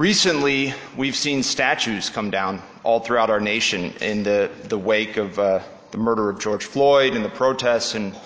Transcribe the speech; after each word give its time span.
Recently, 0.00 0.72
we've 0.96 1.14
seen 1.14 1.42
statues 1.42 2.08
come 2.08 2.30
down 2.30 2.62
all 2.84 3.00
throughout 3.00 3.28
our 3.28 3.38
nation 3.38 3.92
in 4.00 4.22
the, 4.22 4.50
the 4.64 4.78
wake 4.78 5.18
of 5.18 5.38
uh, 5.38 5.60
the 5.90 5.98
murder 5.98 6.30
of 6.30 6.40
George 6.40 6.64
Floyd 6.64 7.14
and 7.14 7.22
the 7.22 7.28
protests, 7.28 7.94
and 7.94 8.16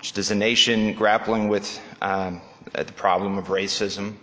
just 0.00 0.16
as 0.16 0.30
a 0.30 0.34
nation 0.34 0.94
grappling 0.94 1.48
with 1.48 1.78
um, 2.00 2.40
the 2.72 2.84
problem 2.94 3.36
of 3.36 3.48
racism. 3.48 4.14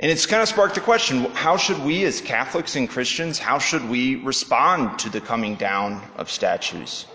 And 0.00 0.10
it's 0.10 0.26
kind 0.26 0.42
of 0.42 0.48
sparked 0.48 0.74
the 0.74 0.80
question 0.80 1.20
how 1.34 1.56
should 1.56 1.78
we, 1.84 2.02
as 2.04 2.20
Catholics 2.20 2.74
and 2.74 2.90
Christians, 2.90 3.38
how 3.38 3.60
should 3.60 3.88
we 3.88 4.16
respond 4.16 4.98
to 4.98 5.08
the 5.08 5.20
coming 5.20 5.54
down 5.54 6.02
of 6.16 6.32
statues? 6.32 7.06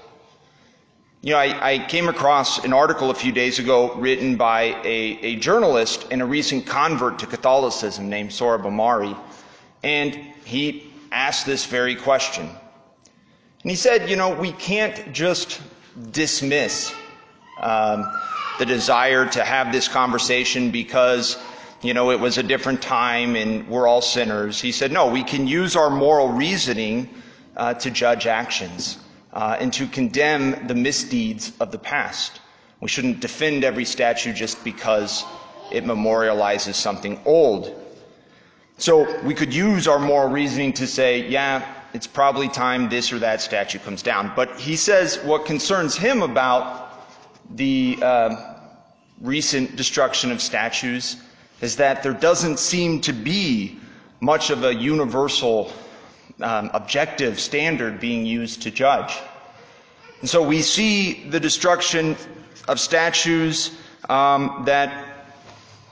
You 1.21 1.33
know, 1.33 1.37
I, 1.37 1.73
I, 1.73 1.79
came 1.79 2.07
across 2.07 2.63
an 2.63 2.71
article 2.71 3.09
a 3.09 3.13
few 3.13 3.33
days 3.33 3.59
ago 3.59 3.93
written 3.95 4.37
by 4.37 4.61
a, 4.85 5.19
a, 5.21 5.35
journalist 5.35 6.07
and 6.11 6.21
a 6.21 6.25
recent 6.25 6.65
convert 6.65 7.19
to 7.19 7.25
Catholicism 7.25 8.07
named 8.07 8.29
Sohrab 8.29 8.61
Ahmari, 8.61 9.17
and 9.83 10.17
he 10.45 10.89
asked 11.11 11.45
this 11.45 11.65
very 11.65 11.97
question. 11.97 12.45
And 12.45 13.69
he 13.69 13.75
said, 13.75 14.09
you 14.09 14.15
know, 14.15 14.33
we 14.33 14.53
can't 14.53 15.11
just 15.11 15.61
dismiss 16.09 16.95
um, 17.59 18.09
the 18.57 18.65
desire 18.65 19.27
to 19.27 19.43
have 19.43 19.73
this 19.73 19.89
conversation 19.89 20.71
because, 20.71 21.37
you 21.81 21.93
know, 21.93 22.11
it 22.11 22.19
was 22.21 22.37
a 22.37 22.43
different 22.43 22.81
time 22.81 23.35
and 23.35 23.67
we're 23.67 23.89
all 23.89 24.01
sinners. 24.01 24.61
He 24.61 24.71
said, 24.71 24.93
no, 24.93 25.07
we 25.11 25.25
can 25.25 25.47
use 25.47 25.75
our 25.75 25.89
moral 25.89 26.29
reasoning 26.29 27.09
uh, 27.57 27.73
to 27.73 27.91
judge 27.91 28.25
actions 28.25 28.97
uh, 29.33 29.57
and 29.59 29.71
to 29.73 29.87
condemn 29.87 30.67
the 30.67 30.75
misdeeds 30.75 31.51
of 31.59 31.71
the 31.71 31.77
past. 31.77 32.39
We 32.81 32.87
shouldn't 32.87 33.19
defend 33.19 33.63
every 33.63 33.85
statue 33.85 34.33
just 34.33 34.63
because 34.63 35.23
it 35.71 35.83
memorializes 35.85 36.75
something 36.75 37.19
old. 37.25 37.75
So 38.77 39.21
we 39.23 39.33
could 39.33 39.53
use 39.53 39.87
our 39.87 39.99
moral 39.99 40.29
reasoning 40.29 40.73
to 40.73 40.87
say, 40.87 41.27
yeah, 41.27 41.65
it's 41.93 42.07
probably 42.07 42.47
time 42.47 42.89
this 42.89 43.11
or 43.11 43.19
that 43.19 43.41
statue 43.41 43.79
comes 43.79 44.01
down. 44.01 44.31
But 44.35 44.57
he 44.59 44.75
says 44.75 45.17
what 45.19 45.45
concerns 45.45 45.95
him 45.97 46.21
about 46.21 46.87
the 47.55 47.97
uh, 48.01 48.53
recent 49.21 49.75
destruction 49.75 50.31
of 50.31 50.41
statues 50.41 51.17
is 51.61 51.75
that 51.77 52.03
there 52.03 52.13
doesn't 52.13 52.57
seem 52.59 53.01
to 53.01 53.13
be 53.13 53.77
much 54.21 54.49
of 54.49 54.63
a 54.63 54.73
universal 54.73 55.71
objective 56.39 57.39
standard 57.39 57.99
being 57.99 58.25
used 58.25 58.61
to 58.63 58.71
judge. 58.71 59.17
And 60.21 60.29
so 60.29 60.43
we 60.43 60.61
see 60.61 61.29
the 61.29 61.39
destruction 61.39 62.17
of 62.67 62.79
statues 62.79 63.71
um, 64.09 64.63
that, 64.65 65.35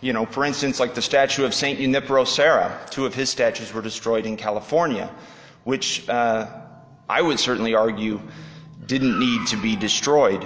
you 0.01 0.13
know, 0.13 0.25
for 0.25 0.43
instance, 0.43 0.79
like 0.79 0.95
the 0.95 1.01
statue 1.01 1.45
of 1.45 1.53
St. 1.53 1.79
Junipero 1.79 2.25
Serra, 2.25 2.77
two 2.89 3.05
of 3.05 3.15
his 3.15 3.29
statues 3.29 3.73
were 3.73 3.81
destroyed 3.81 4.25
in 4.25 4.35
California, 4.35 5.09
which 5.63 6.07
uh, 6.09 6.47
I 7.09 7.21
would 7.21 7.39
certainly 7.39 7.73
argue 7.73 8.19
didn't 8.85 9.19
need 9.19 9.47
to 9.47 9.57
be 9.57 9.75
destroyed. 9.75 10.45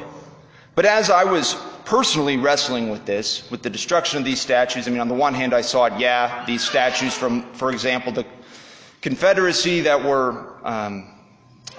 But 0.76 0.86
as 0.86 1.10
I 1.10 1.24
was 1.26 1.56
personally 1.86 2.38
wrestling 2.38 2.90
with 2.90 3.06
this, 3.06 3.50
with 3.52 3.62
the 3.62 3.70
destruction 3.70 4.20
of 4.20 4.26
these 4.26 4.40
statues, 4.40 4.88
I 4.88 4.92
mean, 4.92 5.02
on 5.02 5.08
the 5.08 5.14
one 5.16 5.34
hand, 5.34 5.54
I 5.54 5.62
saw 5.62 5.86
it, 5.86 5.94
yeah, 6.00 6.46
these 6.46 6.64
statues 6.64 7.14
from, 7.14 7.44
for 7.54 7.72
example, 7.72 8.12
the 8.12 8.26
Confederacy 9.02 9.82
that 9.82 10.04
were 10.04 10.58
um, 10.64 11.08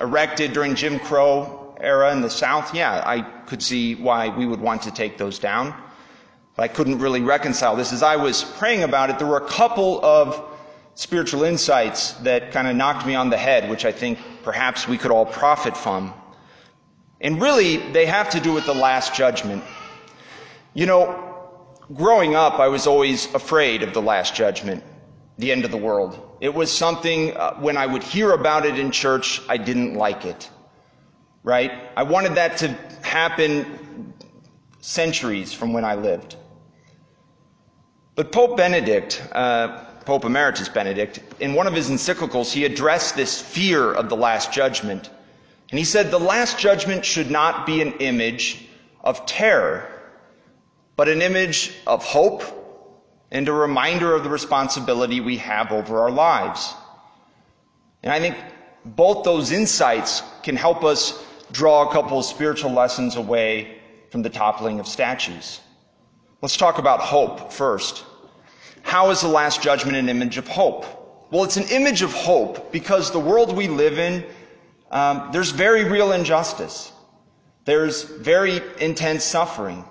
erected 0.00 0.52
during 0.52 0.74
Jim 0.74 0.98
Crow 0.98 1.76
era 1.80 2.12
in 2.12 2.20
the 2.20 2.30
South, 2.30 2.74
yeah, 2.74 3.00
I 3.06 3.20
could 3.46 3.62
see 3.62 3.94
why 3.94 4.28
we 4.28 4.44
would 4.44 4.60
want 4.60 4.82
to 4.82 4.90
take 4.90 5.18
those 5.18 5.38
down. 5.38 5.72
But 6.56 6.64
I 6.64 6.68
couldn't 6.68 6.98
really 6.98 7.20
reconcile 7.20 7.76
this. 7.76 7.92
As 7.92 8.02
I 8.02 8.16
was 8.16 8.42
praying 8.42 8.82
about 8.82 9.08
it, 9.08 9.20
there 9.20 9.28
were 9.28 9.38
a 9.38 9.48
couple 9.48 10.04
of 10.04 10.44
spiritual 10.94 11.44
insights 11.44 12.12
that 12.24 12.50
kind 12.50 12.66
of 12.66 12.74
knocked 12.74 13.06
me 13.06 13.14
on 13.14 13.30
the 13.30 13.38
head, 13.38 13.70
which 13.70 13.84
I 13.84 13.92
think 13.92 14.18
perhaps 14.42 14.88
we 14.88 14.98
could 14.98 15.12
all 15.12 15.24
profit 15.24 15.76
from. 15.76 16.12
And 17.20 17.40
really, 17.40 17.76
they 17.92 18.04
have 18.04 18.30
to 18.30 18.40
do 18.40 18.52
with 18.52 18.66
the 18.66 18.74
last 18.74 19.14
judgment. 19.14 19.62
You 20.74 20.86
know, 20.86 21.46
growing 21.94 22.34
up, 22.34 22.58
I 22.58 22.66
was 22.66 22.88
always 22.88 23.32
afraid 23.32 23.84
of 23.84 23.94
the 23.94 24.02
last 24.02 24.34
judgment 24.34 24.82
the 25.42 25.52
end 25.52 25.66
of 25.66 25.70
the 25.70 25.76
world. 25.76 26.36
It 26.40 26.54
was 26.54 26.70
something, 26.70 27.36
uh, 27.36 27.54
when 27.56 27.76
I 27.76 27.84
would 27.84 28.02
hear 28.02 28.32
about 28.32 28.64
it 28.64 28.78
in 28.78 28.92
church, 28.92 29.42
I 29.48 29.56
didn't 29.58 29.94
like 29.94 30.24
it. 30.24 30.48
Right? 31.42 31.72
I 31.96 32.04
wanted 32.04 32.36
that 32.36 32.56
to 32.58 32.68
happen 33.02 34.14
centuries 34.80 35.52
from 35.52 35.72
when 35.72 35.84
I 35.84 35.96
lived. 35.96 36.36
But 38.14 38.30
Pope 38.30 38.56
Benedict, 38.56 39.20
uh, 39.32 39.84
Pope 40.04 40.24
Emeritus 40.24 40.68
Benedict, 40.68 41.20
in 41.40 41.54
one 41.54 41.66
of 41.66 41.74
his 41.74 41.90
encyclicals, 41.90 42.52
he 42.52 42.64
addressed 42.64 43.16
this 43.16 43.40
fear 43.40 43.92
of 43.92 44.08
the 44.08 44.16
Last 44.16 44.52
Judgment. 44.52 45.10
And 45.70 45.78
he 45.78 45.84
said 45.84 46.10
the 46.10 46.20
Last 46.20 46.58
Judgment 46.58 47.04
should 47.04 47.30
not 47.30 47.66
be 47.66 47.82
an 47.82 47.94
image 47.94 48.68
of 49.00 49.26
terror, 49.26 49.88
but 50.94 51.08
an 51.08 51.20
image 51.20 51.72
of 51.84 52.04
hope 52.04 52.61
and 53.32 53.48
a 53.48 53.52
reminder 53.52 54.14
of 54.14 54.22
the 54.22 54.28
responsibility 54.28 55.20
we 55.20 55.38
have 55.38 55.72
over 55.72 56.00
our 56.00 56.10
lives. 56.10 56.74
And 58.02 58.12
I 58.12 58.20
think 58.20 58.36
both 58.84 59.24
those 59.24 59.50
insights 59.50 60.22
can 60.42 60.54
help 60.54 60.84
us 60.84 61.24
draw 61.50 61.88
a 61.88 61.92
couple 61.92 62.18
of 62.18 62.26
spiritual 62.26 62.72
lessons 62.72 63.16
away 63.16 63.78
from 64.10 64.20
the 64.20 64.28
toppling 64.28 64.80
of 64.80 64.86
statues. 64.86 65.60
Let's 66.42 66.58
talk 66.58 66.78
about 66.78 67.00
hope 67.00 67.50
first. 67.52 68.04
How 68.82 69.10
is 69.10 69.22
the 69.22 69.28
Last 69.28 69.62
Judgment 69.62 69.96
an 69.96 70.10
image 70.10 70.36
of 70.36 70.46
hope? 70.46 70.84
Well, 71.30 71.44
it's 71.44 71.56
an 71.56 71.68
image 71.70 72.02
of 72.02 72.12
hope 72.12 72.70
because 72.70 73.12
the 73.12 73.18
world 73.18 73.56
we 73.56 73.66
live 73.66 73.98
in, 73.98 74.26
um, 74.90 75.30
there's 75.32 75.50
very 75.50 75.84
real 75.84 76.12
injustice. 76.12 76.92
There's 77.64 78.02
very 78.02 78.60
intense 78.78 79.24
suffering. 79.24 79.86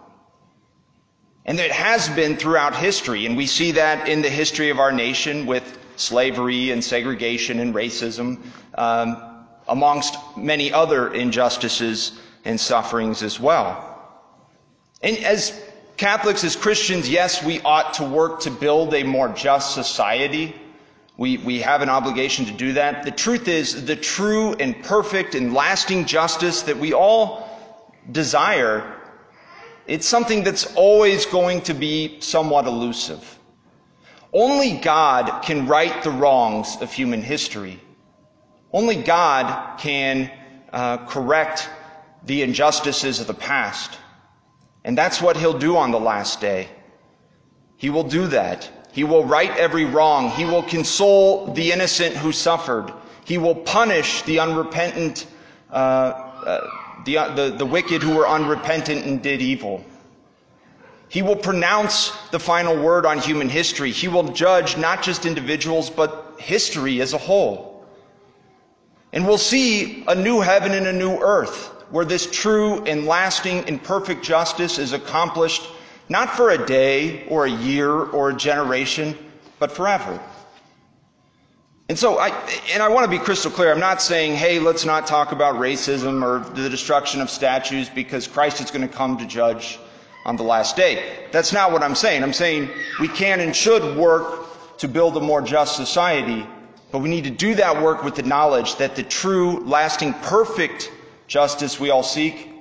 And 1.51 1.59
it 1.59 1.73
has 1.73 2.07
been 2.07 2.37
throughout 2.37 2.77
history, 2.77 3.25
and 3.25 3.35
we 3.35 3.45
see 3.45 3.71
that 3.71 4.07
in 4.07 4.21
the 4.21 4.29
history 4.29 4.69
of 4.69 4.79
our 4.79 4.93
nation 4.93 5.45
with 5.45 5.65
slavery 5.97 6.71
and 6.71 6.81
segregation 6.81 7.59
and 7.59 7.75
racism, 7.75 8.39
um, 8.75 9.21
amongst 9.67 10.15
many 10.37 10.71
other 10.71 11.13
injustices 11.13 12.13
and 12.45 12.57
sufferings 12.57 13.21
as 13.21 13.37
well. 13.37 13.99
And 15.03 15.17
as 15.25 15.61
Catholics, 15.97 16.45
as 16.45 16.55
Christians, 16.55 17.09
yes, 17.09 17.43
we 17.43 17.59
ought 17.63 17.95
to 17.95 18.05
work 18.05 18.39
to 18.43 18.49
build 18.49 18.93
a 18.93 19.03
more 19.03 19.27
just 19.27 19.73
society. 19.73 20.55
We, 21.17 21.35
we 21.35 21.59
have 21.59 21.81
an 21.81 21.89
obligation 21.89 22.45
to 22.45 22.53
do 22.53 22.71
that. 22.75 23.03
The 23.03 23.11
truth 23.11 23.49
is, 23.49 23.83
the 23.83 23.97
true 23.97 24.53
and 24.53 24.81
perfect 24.85 25.35
and 25.35 25.53
lasting 25.53 26.05
justice 26.05 26.61
that 26.61 26.77
we 26.77 26.93
all 26.93 27.45
desire 28.09 29.00
it's 29.87 30.07
something 30.07 30.43
that's 30.43 30.75
always 30.75 31.25
going 31.25 31.61
to 31.61 31.73
be 31.73 32.19
somewhat 32.19 32.65
elusive. 32.65 33.39
Only 34.33 34.77
God 34.77 35.43
can 35.43 35.67
right 35.67 36.03
the 36.03 36.11
wrongs 36.11 36.77
of 36.81 36.93
human 36.93 37.21
history. 37.21 37.79
Only 38.71 38.95
God 38.95 39.77
can 39.79 40.31
uh, 40.71 40.97
correct 41.05 41.69
the 42.25 42.41
injustices 42.41 43.19
of 43.19 43.27
the 43.27 43.33
past. 43.33 43.97
And 44.83 44.97
that's 44.97 45.21
what 45.21 45.35
He'll 45.35 45.57
do 45.57 45.75
on 45.75 45.91
the 45.91 45.99
last 45.99 46.39
day. 46.39 46.69
He 47.75 47.89
will 47.89 48.03
do 48.03 48.27
that. 48.27 48.69
He 48.93 49.03
will 49.03 49.25
right 49.25 49.51
every 49.57 49.85
wrong. 49.85 50.29
He 50.29 50.45
will 50.45 50.63
console 50.63 51.53
the 51.53 51.71
innocent 51.71 52.15
who 52.15 52.31
suffered. 52.31 52.93
He 53.25 53.37
will 53.37 53.55
punish 53.55 54.21
the 54.23 54.39
unrepentant 54.39 55.25
uh, 55.71 55.73
uh, 55.73 56.67
the, 57.05 57.17
uh, 57.17 57.33
the, 57.35 57.49
the 57.51 57.65
wicked 57.65 58.01
who 58.03 58.15
were 58.15 58.27
unrepentant 58.27 59.05
and 59.05 59.21
did 59.21 59.41
evil. 59.41 59.83
He 61.09 61.21
will 61.21 61.35
pronounce 61.35 62.11
the 62.31 62.39
final 62.39 62.81
word 62.81 63.05
on 63.05 63.19
human 63.19 63.49
history. 63.49 63.91
He 63.91 64.07
will 64.07 64.31
judge 64.31 64.77
not 64.77 65.03
just 65.03 65.25
individuals, 65.25 65.89
but 65.89 66.35
history 66.39 67.01
as 67.01 67.13
a 67.13 67.17
whole. 67.17 67.85
And 69.11 69.27
we'll 69.27 69.37
see 69.37 70.05
a 70.07 70.15
new 70.15 70.39
heaven 70.39 70.71
and 70.71 70.87
a 70.87 70.93
new 70.93 71.17
earth 71.17 71.67
where 71.89 72.05
this 72.05 72.31
true 72.31 72.85
and 72.85 73.05
lasting 73.05 73.65
and 73.65 73.83
perfect 73.83 74.23
justice 74.23 74.79
is 74.79 74.93
accomplished 74.93 75.67
not 76.07 76.29
for 76.29 76.49
a 76.49 76.65
day 76.65 77.25
or 77.27 77.45
a 77.45 77.51
year 77.51 77.91
or 77.91 78.29
a 78.29 78.33
generation, 78.33 79.17
but 79.59 79.71
forever. 79.71 80.19
And 81.91 81.99
so 81.99 82.19
I, 82.19 82.29
and 82.71 82.81
I 82.81 82.87
want 82.87 83.03
to 83.03 83.09
be 83.09 83.21
crystal 83.21 83.51
clear. 83.51 83.69
I'm 83.69 83.81
not 83.81 84.01
saying, 84.01 84.37
hey, 84.37 84.59
let's 84.59 84.85
not 84.85 85.07
talk 85.07 85.33
about 85.33 85.55
racism 85.55 86.23
or 86.23 86.39
the 86.53 86.69
destruction 86.69 87.19
of 87.19 87.29
statues 87.29 87.89
because 87.89 88.27
Christ 88.27 88.61
is 88.61 88.71
going 88.71 88.87
to 88.87 88.95
come 88.95 89.17
to 89.17 89.25
judge 89.25 89.77
on 90.25 90.37
the 90.37 90.43
last 90.43 90.77
day. 90.77 91.27
That's 91.33 91.51
not 91.51 91.73
what 91.73 91.83
I'm 91.83 91.95
saying. 91.95 92.23
I'm 92.23 92.31
saying 92.31 92.69
we 93.01 93.09
can 93.09 93.41
and 93.41 93.53
should 93.53 93.97
work 93.97 94.77
to 94.77 94.87
build 94.87 95.17
a 95.17 95.19
more 95.19 95.41
just 95.41 95.75
society, 95.75 96.47
but 96.93 96.99
we 96.99 97.09
need 97.09 97.25
to 97.25 97.29
do 97.29 97.55
that 97.55 97.83
work 97.83 98.05
with 98.05 98.15
the 98.15 98.23
knowledge 98.23 98.77
that 98.77 98.95
the 98.95 99.03
true, 99.03 99.59
lasting, 99.65 100.13
perfect 100.13 100.89
justice 101.27 101.77
we 101.77 101.89
all 101.89 102.03
seek, 102.03 102.53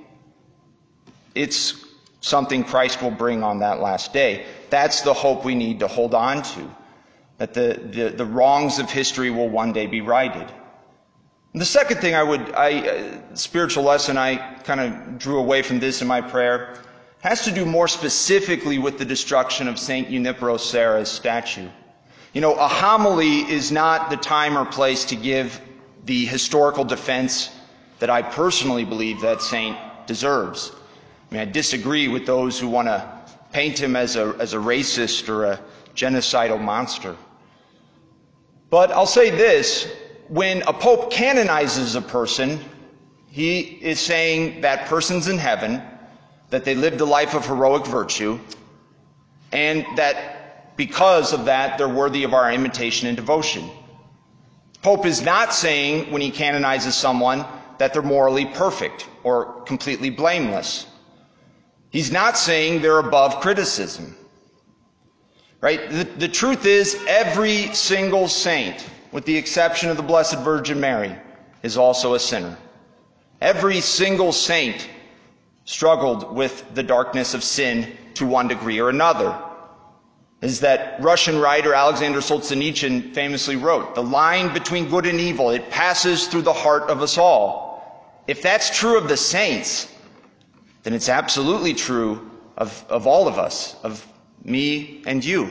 it's 1.36 1.84
something 2.20 2.64
Christ 2.64 3.00
will 3.00 3.12
bring 3.12 3.44
on 3.44 3.60
that 3.60 3.78
last 3.78 4.12
day. 4.12 4.44
That's 4.70 5.02
the 5.02 5.14
hope 5.14 5.44
we 5.44 5.54
need 5.54 5.78
to 5.78 5.86
hold 5.86 6.16
on 6.16 6.42
to. 6.42 6.79
That 7.40 7.54
the, 7.54 7.80
the, 7.90 8.10
the 8.10 8.24
wrongs 8.26 8.78
of 8.78 8.90
history 8.90 9.30
will 9.30 9.48
one 9.48 9.72
day 9.72 9.86
be 9.86 10.02
righted. 10.02 10.46
And 11.54 11.60
the 11.60 11.64
second 11.64 11.96
thing 11.96 12.14
I 12.14 12.22
would, 12.22 12.52
I, 12.52 12.86
uh, 12.86 13.34
spiritual 13.34 13.82
lesson 13.82 14.18
I 14.18 14.36
kind 14.64 14.78
of 14.78 15.18
drew 15.18 15.38
away 15.38 15.62
from 15.62 15.80
this 15.80 16.02
in 16.02 16.06
my 16.06 16.20
prayer 16.20 16.76
has 17.20 17.44
to 17.44 17.50
do 17.50 17.64
more 17.64 17.88
specifically 17.88 18.78
with 18.78 18.98
the 18.98 19.06
destruction 19.06 19.68
of 19.68 19.78
St. 19.78 20.10
Junipero 20.10 20.58
Serra's 20.58 21.08
statue. 21.08 21.66
You 22.34 22.42
know, 22.42 22.54
a 22.56 22.68
homily 22.68 23.38
is 23.50 23.72
not 23.72 24.10
the 24.10 24.18
time 24.18 24.58
or 24.58 24.66
place 24.66 25.06
to 25.06 25.16
give 25.16 25.58
the 26.04 26.26
historical 26.26 26.84
defense 26.84 27.50
that 28.00 28.10
I 28.10 28.20
personally 28.20 28.84
believe 28.84 29.22
that 29.22 29.40
saint 29.40 29.78
deserves. 30.06 30.72
I 31.30 31.34
mean, 31.34 31.40
I 31.40 31.50
disagree 31.50 32.08
with 32.08 32.26
those 32.26 32.60
who 32.60 32.68
want 32.68 32.88
to 32.88 33.18
paint 33.50 33.78
him 33.78 33.96
as 33.96 34.16
a, 34.16 34.36
as 34.38 34.52
a 34.52 34.58
racist 34.58 35.30
or 35.30 35.46
a 35.46 35.60
genocidal 35.94 36.60
monster. 36.60 37.16
But 38.70 38.92
I'll 38.92 39.06
say 39.06 39.30
this 39.30 39.86
when 40.28 40.62
a 40.62 40.72
pope 40.72 41.10
canonizes 41.10 41.96
a 41.96 42.00
person, 42.00 42.60
he 43.28 43.60
is 43.60 43.98
saying 43.98 44.60
that 44.60 44.86
person's 44.86 45.26
in 45.26 45.38
heaven, 45.38 45.82
that 46.50 46.64
they 46.64 46.76
lived 46.76 47.00
a 47.00 47.04
life 47.04 47.34
of 47.34 47.46
heroic 47.46 47.84
virtue, 47.86 48.38
and 49.52 49.84
that 49.96 50.76
because 50.76 51.32
of 51.32 51.46
that, 51.46 51.78
they're 51.78 51.88
worthy 51.88 52.22
of 52.22 52.32
our 52.32 52.50
imitation 52.52 53.08
and 53.08 53.16
devotion. 53.16 53.68
Pope 54.82 55.04
is 55.04 55.20
not 55.20 55.52
saying 55.52 56.10
when 56.10 56.22
he 56.22 56.30
canonizes 56.30 56.94
someone 56.94 57.44
that 57.78 57.92
they're 57.92 58.02
morally 58.02 58.46
perfect 58.46 59.06
or 59.24 59.62
completely 59.62 60.10
blameless. 60.10 60.86
He's 61.90 62.12
not 62.12 62.38
saying 62.38 62.82
they're 62.82 62.98
above 62.98 63.40
criticism. 63.40 64.16
Right? 65.60 65.90
The, 65.90 66.04
the 66.04 66.28
truth 66.28 66.64
is, 66.64 66.96
every 67.06 67.74
single 67.74 68.28
saint, 68.28 68.86
with 69.12 69.26
the 69.26 69.36
exception 69.36 69.90
of 69.90 69.96
the 69.96 70.02
Blessed 70.02 70.38
Virgin 70.38 70.80
Mary, 70.80 71.14
is 71.62 71.76
also 71.76 72.14
a 72.14 72.18
sinner. 72.18 72.56
Every 73.40 73.80
single 73.80 74.32
saint 74.32 74.88
struggled 75.64 76.34
with 76.34 76.74
the 76.74 76.82
darkness 76.82 77.34
of 77.34 77.44
sin 77.44 77.96
to 78.14 78.26
one 78.26 78.48
degree 78.48 78.80
or 78.80 78.88
another. 78.88 79.38
Is 80.40 80.60
that 80.60 81.02
Russian 81.02 81.38
writer 81.38 81.74
Alexander 81.74 82.20
Solzhenitsyn 82.20 83.14
famously 83.14 83.56
wrote, 83.56 83.94
the 83.94 84.02
line 84.02 84.54
between 84.54 84.88
good 84.88 85.04
and 85.04 85.20
evil, 85.20 85.50
it 85.50 85.70
passes 85.70 86.26
through 86.26 86.42
the 86.42 86.52
heart 86.52 86.84
of 86.84 87.02
us 87.02 87.18
all. 87.18 88.22
If 88.26 88.40
that's 88.40 88.76
true 88.76 88.96
of 88.96 89.08
the 89.08 89.18
saints, 89.18 89.92
then 90.82 90.94
it's 90.94 91.10
absolutely 91.10 91.74
true 91.74 92.30
of, 92.56 92.84
of 92.88 93.06
all 93.06 93.28
of 93.28 93.38
us, 93.38 93.76
of 93.82 94.06
me 94.44 95.02
and 95.06 95.24
you. 95.24 95.50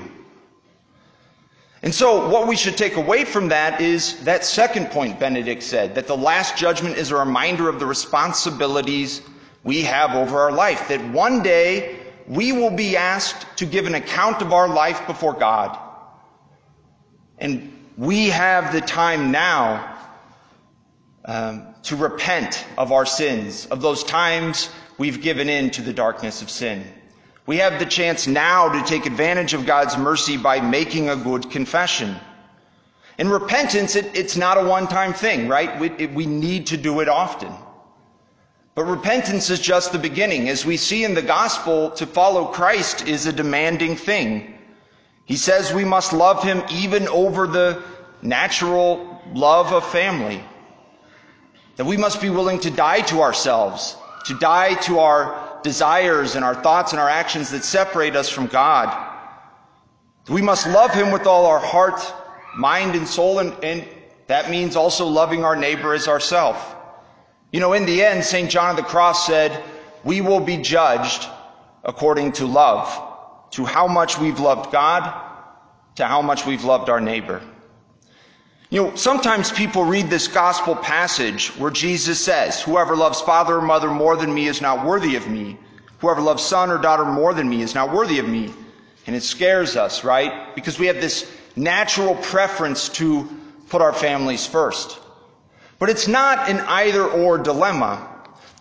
And 1.81 1.95
so, 1.95 2.27
what 2.27 2.47
we 2.47 2.57
should 2.57 2.75
take 2.75 2.97
away 2.97 3.23
from 3.23 3.49
that 3.49 3.79
is 3.79 4.19
that 4.25 4.43
second 4.43 4.87
point 4.91 5.19
Benedict 5.19 5.63
said 5.63 5.95
that 5.95 6.07
the 6.07 6.17
last 6.17 6.57
judgment 6.57 6.97
is 6.97 7.11
a 7.11 7.15
reminder 7.15 7.69
of 7.69 7.79
the 7.79 7.85
responsibilities 7.85 9.21
we 9.63 9.83
have 9.83 10.13
over 10.13 10.39
our 10.39 10.51
life. 10.51 10.89
That 10.89 11.01
one 11.11 11.41
day 11.41 11.97
we 12.27 12.51
will 12.51 12.71
be 12.71 12.97
asked 12.97 13.45
to 13.57 13.65
give 13.65 13.87
an 13.87 13.95
account 13.95 14.41
of 14.41 14.51
our 14.51 14.67
life 14.67 15.07
before 15.07 15.33
God. 15.33 15.77
And 17.37 17.71
we 17.97 18.27
have 18.27 18.73
the 18.73 18.81
time 18.81 19.31
now 19.31 19.97
um, 21.23 21.65
to 21.83 21.95
repent 21.95 22.65
of 22.77 22.91
our 22.91 23.05
sins, 23.05 23.67
of 23.67 23.81
those 23.81 24.03
times 24.03 24.69
we've 24.97 25.21
given 25.21 25.47
in 25.47 25.69
to 25.71 25.81
the 25.81 25.93
darkness 25.93 26.41
of 26.41 26.49
sin. 26.49 26.85
We 27.49 27.57
have 27.57 27.79
the 27.79 27.85
chance 27.87 28.27
now 28.27 28.69
to 28.69 28.83
take 28.87 29.07
advantage 29.07 29.55
of 29.55 29.65
God's 29.65 29.97
mercy 29.97 30.37
by 30.37 30.61
making 30.61 31.09
a 31.09 31.15
good 31.15 31.49
confession. 31.49 32.15
In 33.17 33.27
repentance, 33.27 33.95
it, 33.95 34.15
it's 34.15 34.37
not 34.37 34.59
a 34.59 34.67
one-time 34.67 35.13
thing, 35.13 35.47
right? 35.47 35.79
We, 35.79 35.89
it, 35.97 36.13
we 36.13 36.27
need 36.27 36.67
to 36.67 36.77
do 36.77 36.99
it 36.99 37.09
often. 37.09 37.51
But 38.75 38.83
repentance 38.83 39.49
is 39.49 39.59
just 39.59 39.91
the 39.91 39.97
beginning. 39.97 40.47
As 40.47 40.63
we 40.63 40.77
see 40.77 41.03
in 41.03 41.15
the 41.15 41.23
gospel, 41.23 41.89
to 41.93 42.05
follow 42.05 42.45
Christ 42.45 43.07
is 43.07 43.25
a 43.25 43.33
demanding 43.33 43.95
thing. 43.95 44.53
He 45.25 45.35
says 45.35 45.73
we 45.73 45.85
must 45.85 46.13
love 46.13 46.43
him 46.43 46.61
even 46.69 47.07
over 47.07 47.47
the 47.47 47.81
natural 48.21 49.23
love 49.33 49.73
of 49.73 49.83
family. 49.89 50.43
That 51.77 51.85
we 51.85 51.97
must 51.97 52.21
be 52.21 52.29
willing 52.29 52.59
to 52.59 52.69
die 52.69 53.01
to 53.09 53.21
ourselves, 53.21 53.97
to 54.25 54.37
die 54.37 54.75
to 54.81 54.99
our 54.99 55.48
desires 55.63 56.35
and 56.35 56.43
our 56.45 56.55
thoughts 56.55 56.91
and 56.91 56.99
our 56.99 57.09
actions 57.09 57.51
that 57.51 57.63
separate 57.63 58.15
us 58.15 58.29
from 58.29 58.47
God. 58.47 59.07
We 60.29 60.41
must 60.41 60.67
love 60.67 60.93
Him 60.93 61.11
with 61.11 61.25
all 61.25 61.45
our 61.45 61.59
heart, 61.59 62.01
mind, 62.55 62.95
and 62.95 63.07
soul, 63.07 63.39
and, 63.39 63.53
and 63.63 63.87
that 64.27 64.49
means 64.49 64.75
also 64.75 65.05
loving 65.07 65.43
our 65.43 65.55
neighbor 65.55 65.93
as 65.93 66.07
ourselves. 66.07 66.59
You 67.51 67.59
know, 67.59 67.73
in 67.73 67.85
the 67.85 68.03
end, 68.03 68.23
St. 68.23 68.49
John 68.49 68.71
of 68.71 68.75
the 68.77 68.83
Cross 68.83 69.25
said, 69.25 69.63
we 70.03 70.21
will 70.21 70.39
be 70.39 70.57
judged 70.57 71.27
according 71.83 72.33
to 72.33 72.45
love, 72.45 72.87
to 73.51 73.65
how 73.65 73.87
much 73.87 74.19
we've 74.19 74.39
loved 74.39 74.71
God, 74.71 75.11
to 75.95 76.05
how 76.05 76.21
much 76.21 76.45
we've 76.45 76.63
loved 76.63 76.89
our 76.89 77.01
neighbor. 77.01 77.41
You 78.71 78.83
know, 78.83 78.95
sometimes 78.95 79.51
people 79.51 79.83
read 79.83 80.11
this 80.11 80.27
gospel 80.27 80.75
passage 80.75 81.47
where 81.57 81.71
Jesus 81.71 82.23
says, 82.23 82.61
Whoever 82.61 82.95
loves 82.95 83.19
father 83.19 83.57
or 83.57 83.61
mother 83.61 83.89
more 83.89 84.15
than 84.15 84.31
me 84.31 84.47
is 84.47 84.61
not 84.61 84.85
worthy 84.85 85.15
of 85.15 85.27
me. 85.27 85.57
Whoever 85.99 86.21
loves 86.21 86.43
son 86.43 86.69
or 86.69 86.77
daughter 86.77 87.03
more 87.03 87.33
than 87.33 87.49
me 87.49 87.63
is 87.63 87.73
not 87.73 87.91
worthy 87.91 88.19
of 88.19 88.29
me. 88.29 88.53
And 89.07 89.15
it 89.15 89.23
scares 89.23 89.75
us, 89.75 90.03
right? 90.03 90.53
Because 90.53 90.77
we 90.77 90.85
have 90.85 91.01
this 91.01 91.29
natural 91.55 92.13
preference 92.15 92.89
to 92.89 93.27
put 93.69 93.81
our 93.81 93.91
families 93.91 94.45
first. 94.45 94.99
But 95.79 95.89
it's 95.89 96.07
not 96.07 96.47
an 96.47 96.59
either 96.59 97.03
or 97.03 97.39
dilemma. 97.39 98.07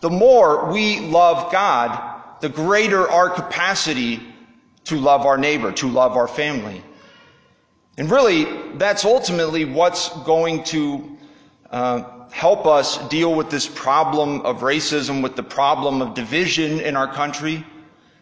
The 0.00 0.10
more 0.10 0.72
we 0.72 1.00
love 1.00 1.52
God, 1.52 2.40
the 2.40 2.48
greater 2.48 3.06
our 3.10 3.28
capacity 3.28 4.22
to 4.84 4.96
love 4.96 5.26
our 5.26 5.36
neighbor, 5.36 5.72
to 5.72 5.88
love 5.88 6.16
our 6.16 6.28
family. 6.28 6.82
And 7.98 8.08
really, 8.08 8.46
that's 8.78 9.04
ultimately 9.04 9.64
what's 9.64 10.08
going 10.22 10.62
to 10.64 11.18
uh, 11.68 12.28
help 12.30 12.64
us 12.64 12.96
deal 13.08 13.34
with 13.34 13.50
this 13.50 13.66
problem 13.66 14.42
of 14.42 14.60
racism, 14.60 15.20
with 15.20 15.34
the 15.34 15.42
problem 15.42 16.00
of 16.00 16.14
division 16.14 16.78
in 16.78 16.94
our 16.94 17.12
country. 17.12 17.66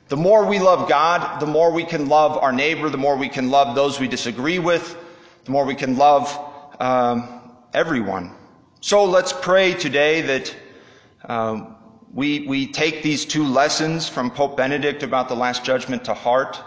The 0.09 0.17
more 0.17 0.47
we 0.47 0.61
love 0.61 0.89
God, 0.89 1.41
the 1.41 1.47
more 1.47 1.71
we 1.71 1.85
can 1.85 2.09
love 2.09 2.39
our 2.39 2.53
neighbor, 2.53 2.89
the 2.89 2.97
more 2.97 3.17
we 3.17 3.29
can 3.29 3.51
love 3.51 3.75
those 3.75 4.01
we 4.01 4.09
disagree 4.09 4.59
with, 4.59 4.97
the 5.45 5.51
more 5.51 5.67
we 5.67 5.75
can 5.75 5.99
love 5.99 6.27
um, 6.81 7.43
everyone. 7.75 8.35
So 8.81 9.05
let's 9.05 9.35
pray 9.35 9.75
today 9.75 10.23
that 10.23 10.57
um, 11.27 11.77
we, 12.15 12.47
we 12.47 12.67
take 12.67 13.03
these 13.03 13.27
two 13.27 13.45
lessons 13.45 14.09
from 14.09 14.31
Pope 14.31 14.57
Benedict 14.57 15.03
about 15.03 15.29
the 15.29 15.37
Last 15.37 15.65
Judgment 15.65 16.07
to 16.07 16.15
heart. 16.15 16.63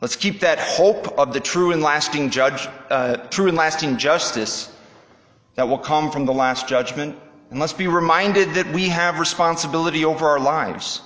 Let's 0.00 0.14
keep 0.14 0.40
that 0.40 0.60
hope 0.60 1.18
of 1.18 1.32
the 1.32 1.40
true 1.40 1.72
and 1.72 1.82
lasting 1.82 2.30
judge, 2.30 2.68
uh, 2.88 3.16
true 3.30 3.48
and 3.48 3.56
lasting 3.56 3.98
justice 3.98 4.72
that 5.56 5.68
will 5.68 5.78
come 5.78 6.12
from 6.12 6.24
the 6.24 6.32
last 6.32 6.68
judgment. 6.68 7.18
And 7.50 7.58
let's 7.58 7.72
be 7.72 7.88
reminded 7.88 8.54
that 8.54 8.72
we 8.72 8.88
have 8.90 9.18
responsibility 9.18 10.04
over 10.04 10.28
our 10.28 10.38
lives, 10.38 11.00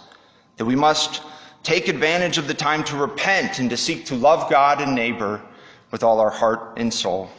that 0.58 0.66
we 0.66 0.76
must 0.76 1.22
take 1.62 1.88
advantage 1.88 2.37
of 2.37 2.49
the 2.49 2.54
time 2.54 2.84
to 2.84 2.96
repent 2.96 3.61
and 3.61 3.70
to 3.70 3.76
seek 3.76 4.06
to 4.06 4.14
love 4.14 4.50
God 4.50 4.80
and 4.82 4.94
neighbor 4.94 5.40
with 5.90 6.02
all 6.02 6.20
our 6.20 6.30
heart 6.30 6.75
and 6.76 6.92
soul. 6.92 7.30